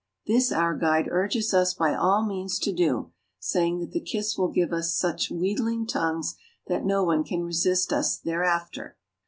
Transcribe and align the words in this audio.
This 0.25 0.51
our 0.51 0.75
guide 0.75 1.07
urges 1.11 1.53
us 1.53 1.75
by 1.75 1.93
all 1.93 2.25
means 2.25 2.57
to 2.57 2.73
do, 2.73 3.11
saying 3.37 3.77
that 3.81 3.91
the 3.91 3.99
kiss 3.99 4.35
will 4.35 4.47
give 4.47 4.73
us 4.73 4.95
such 4.97 5.29
wheedling 5.29 5.85
tongues 5.85 6.33
that 6.65 6.83
no 6.83 7.03
one 7.03 7.23
can 7.23 7.43
resist 7.43 7.93
us 7.93 8.17
thereafter. 8.17 8.97